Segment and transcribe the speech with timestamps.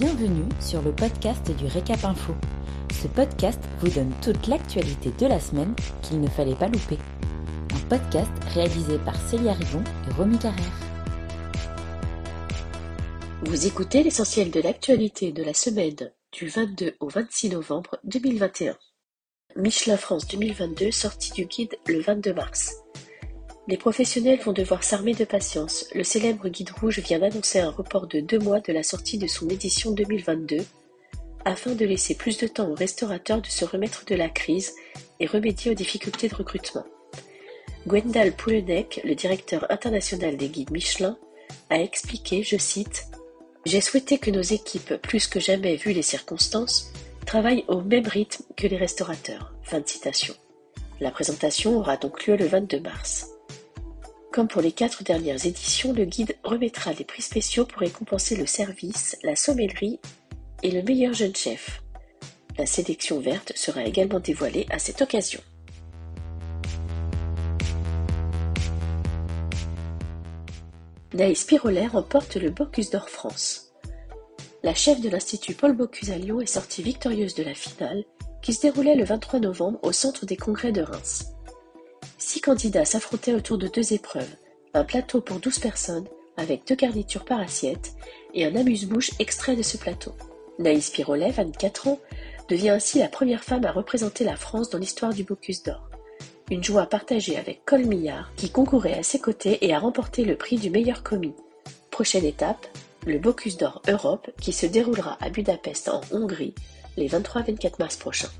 [0.00, 2.32] Bienvenue sur le podcast du Récap Info.
[3.02, 6.96] Ce podcast vous donne toute l'actualité de la semaine qu'il ne fallait pas louper.
[7.74, 10.80] Un podcast réalisé par Célia Rivon et Romy Carrère.
[13.42, 18.78] Vous écoutez l'essentiel de l'actualité de la semaine du 22 au 26 novembre 2021.
[19.56, 22.72] Michelin France 2022 sortie du guide le 22 mars.
[23.70, 25.86] Les professionnels vont devoir s'armer de patience.
[25.94, 29.28] Le célèbre Guide Rouge vient d'annoncer un report de deux mois de la sortie de
[29.28, 30.58] son édition 2022
[31.44, 34.74] afin de laisser plus de temps aux restaurateurs de se remettre de la crise
[35.20, 36.84] et remédier aux difficultés de recrutement.
[37.86, 41.16] Gwendal Poulenec, le directeur international des guides Michelin,
[41.70, 43.06] a expliqué, je cite,
[43.66, 46.92] J'ai souhaité que nos équipes, plus que jamais vu les circonstances,
[47.24, 49.54] travaillent au même rythme que les restaurateurs.
[50.98, 53.28] La présentation aura donc lieu le 22 mars.
[54.32, 58.46] Comme pour les quatre dernières éditions, le guide remettra des prix spéciaux pour récompenser le
[58.46, 59.98] service, la sommellerie
[60.62, 61.82] et le meilleur jeune chef.
[62.56, 65.40] La sélection verte sera également dévoilée à cette occasion.
[71.12, 73.72] Naïs Pirolet remporte le Bocuse d'Or France.
[74.62, 78.04] La chef de l'Institut Paul Bocuse à Lyon est sortie victorieuse de la finale
[78.42, 81.32] qui se déroulait le 23 novembre au Centre des Congrès de Reims.
[82.20, 84.36] Six candidats s'affrontaient autour de deux épreuves,
[84.74, 87.94] un plateau pour douze personnes, avec deux garnitures par assiette,
[88.34, 90.12] et un amuse-bouche extrait de ce plateau.
[90.58, 91.98] Naïs Pirolet, 24 ans,
[92.50, 95.88] devient ainsi la première femme à représenter la France dans l'histoire du Bocuse d'Or.
[96.50, 100.36] Une joie partagée avec Col Millard, qui concourait à ses côtés et a remporté le
[100.36, 101.34] prix du meilleur commis.
[101.90, 102.66] Prochaine étape,
[103.06, 106.54] le Bocuse d'Or Europe, qui se déroulera à Budapest en Hongrie
[106.98, 108.30] les 23-24 mars prochains.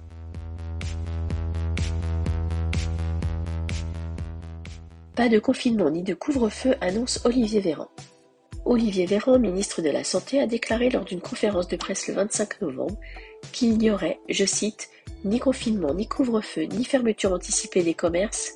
[5.17, 7.89] Pas de confinement ni de couvre-feu, annonce Olivier Véran.
[8.65, 12.61] Olivier Véran, ministre de la Santé, a déclaré lors d'une conférence de presse le 25
[12.63, 12.97] novembre
[13.53, 14.89] qu'il n'y aurait, je cite,
[15.25, 18.53] ni confinement, ni couvre-feu, ni fermeture anticipée des commerces,